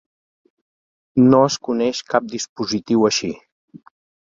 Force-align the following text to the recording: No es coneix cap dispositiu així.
No 1.25 1.41
es 1.51 1.59
coneix 1.69 2.03
cap 2.15 2.33
dispositiu 2.33 3.09
així. 3.13 3.33